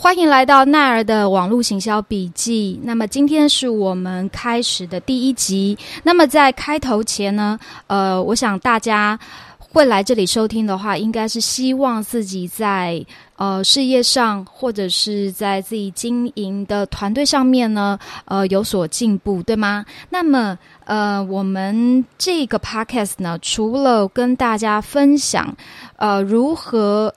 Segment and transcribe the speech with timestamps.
[0.00, 2.78] 欢迎来到奈儿的网络行销笔记。
[2.84, 5.76] 那么今天是我们开始的第一集。
[6.04, 9.18] 那么在开头前呢，呃，我想大家
[9.58, 19.84] 会来这里收听的话，应该是希望自己在呃事业上或者是在自己经营的团队上面呢，呃有所进步，对吗？
[20.10, 25.56] 那么呃，我们这个 podcast 呢，除了跟大家分享
[25.96, 27.12] 呃如何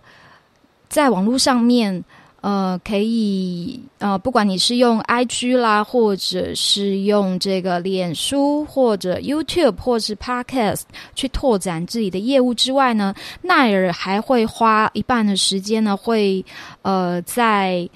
[0.90, 2.04] 在网络上面。
[2.42, 10.82] 呃，可以呃，不管你是用 IG 啦，或者是用这个脸书，或者 YouTube，或是 Podcast
[11.16, 16.44] 去拓展自己的业务之外呢，奈尔还会花一半的时间呢，会
[16.82, 17.88] 呃，在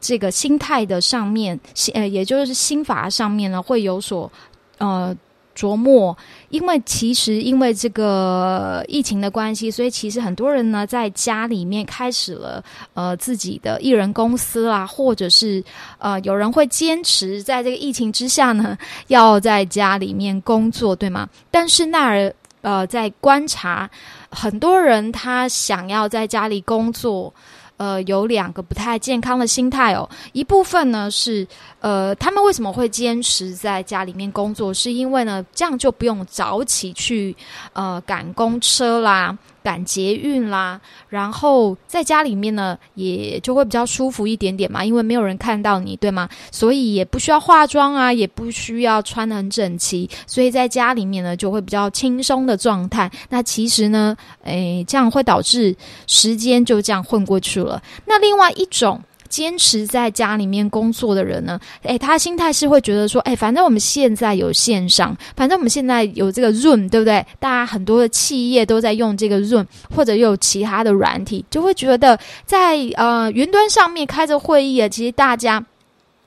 [0.00, 1.58] 这个心态的上面，
[1.94, 4.30] 呃，也就是心法上面呢，会有所
[4.78, 5.16] 呃。
[5.54, 6.16] 琢磨，
[6.50, 12.62] 因为其实因为这个疫情的关系，所以其实很多人呢在家里面开始了
[12.94, 15.62] 呃自己的艺人公司啦，或者是
[15.98, 21.28] 呃有人会坚持在这个疫情之下呢要在家里面工作，对吗？
[21.50, 23.88] 但是那儿呃在观察
[24.30, 27.32] 很多人他想要在家里工作。
[27.76, 30.08] 呃，有两个不太健康的心态哦。
[30.32, 31.46] 一部分呢是，
[31.80, 34.72] 呃，他们为什么会坚持在家里面工作？
[34.72, 37.34] 是因为呢，这样就不用早起去
[37.72, 39.36] 呃赶公车啦。
[39.64, 46.28] 赶捷运啦，然后在家里面呢，也就会比较舒服一点点嘛，因为没有人看到你，对吗？
[46.52, 53.10] 所以也不需要化妆啊，也不需要穿的很整齐，所以在家里面呢，就会比较轻松的状态。
[53.30, 55.74] 那其实呢，诶，这样会导致
[56.06, 57.82] 时间就这样混过去了。
[58.04, 59.00] 那另外一种。
[59.34, 67.26] 坚持在家里面工作的人呢，诶，他心态是会觉得说，诶，反正我们现在有线上，反正我们现在有这个 Zoom，对不对？
[67.40, 75.60] 大家很多的企业都在用这个 Zoom，或者有其他的软体，就会觉得在呃云端上面开着会议啊，其实大家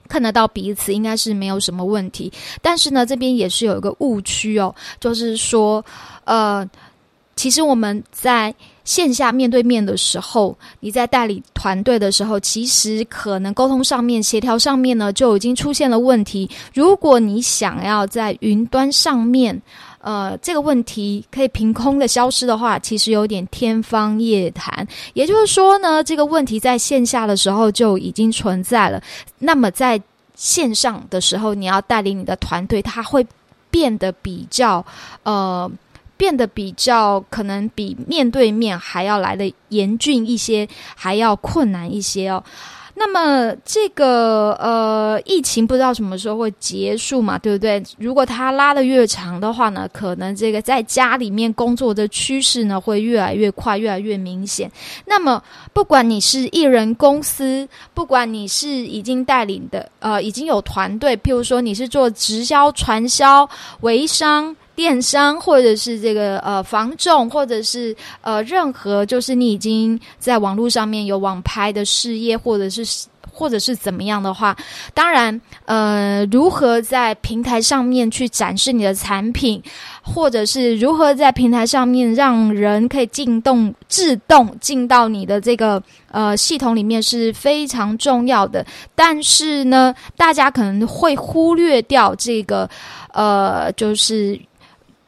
[0.09, 2.29] 看得到彼此，应该是没有什么问题。
[2.61, 5.81] 但是呢，这边也是有一个误区哦，就是说，
[6.25, 6.69] 呃，
[7.37, 8.53] 其实我们在。
[8.87, 16.49] 线下面对面的时候，你在代理团队的时候，其实可能沟通上面、协调上面呢，就已经出现了问题。
[16.73, 19.61] 如果你想要在云端上面，
[19.99, 24.87] 呃，这个问题可以凭空的消失的话，其实有点天方夜谭。
[25.13, 29.03] 也就是说呢，这个问题在线下的时候就已经存在了。
[29.37, 30.01] 那么在
[30.35, 33.27] 线上的时候，你要带领你的团队，它会
[33.69, 34.85] 变得比较
[35.23, 35.69] 呃。
[36.17, 42.43] 变得比较可能比面对面还要来的严峻一些，还要困难一些哦。
[42.99, 47.83] 那么这个呃疫情不知道什么时候会结束嘛，对不对？
[47.99, 54.71] 如果它拉的越长的话呢，可能这个在家里面工作的趋势呢会越来越快，越来越明显。
[55.05, 55.39] 那么
[55.73, 63.47] 不管你是艺人公司，不管你是已经带领的呃已经有团队，譬如说你是做直销、传销、
[63.81, 64.55] 微商。
[64.77, 74.55] 电商，或者是这个呃房仲，或者是呃任何，就是你已经在网络上面有网拍的事业，或者是或者是怎么样的话，
[74.93, 79.59] 当然呃如何在平台上面去展示你的产品，
[80.03, 88.63] 或者是如何在平台上面让人可以进动自动进到你的这个呃系统里面是非常重要的。
[88.93, 92.69] 但是呢，大家可能会忽略掉这个
[93.11, 94.39] 呃就是。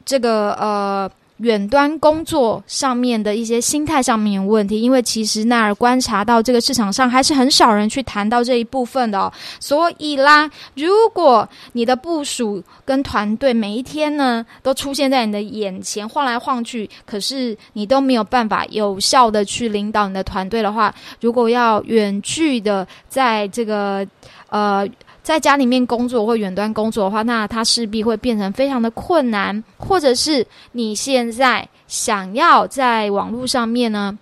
[0.09, 24.03] 这个呃，远端工作上面的一些心态上面有问题，因为其实那儿观察到这个市场上还是很少人去谈到这一部分的，所以啦，如果你的部署跟团队每一天呢都出现在你的眼前晃来晃去，可是你都没有办法有效的去领导你的团队的话，如果要远距的在这个
[24.49, 24.89] 呃。
[25.29, 34.17] 在家里面工作或远端工作的话，那它势必会变成非常的困难，或者是你现在想要在网络上面呢？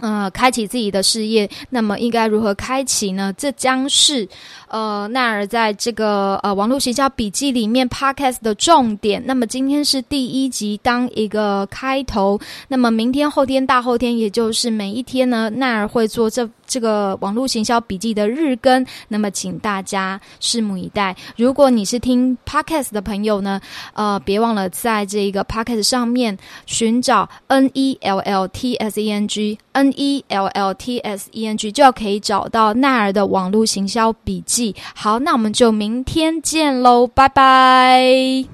[0.00, 3.32] 呃，开启自己的事业，那么应该如何开启呢？
[3.38, 4.26] 这将是
[4.66, 9.22] 呃奈尔在这个呃网络学校笔记里面 podcast 的重点。
[9.26, 12.40] 那么今天是第一集，当一个开头。
[12.66, 18.84] 那么明天、后天、大后天，也就是每一天呢，奈尔会做这这个网络行销笔记的日更。
[19.08, 21.14] 那么请大家拭目以待。
[21.36, 23.60] 如果你是听 podcast 的朋友呢，
[23.92, 29.58] 呃，别忘了在这个 podcast 上面寻找 N E L L T S E N G。
[29.72, 34.74] N E L L T S E N G 就要可以找到奈尔的网络行销笔记。
[34.94, 38.44] 好，那我们就明天见喽，拜拜。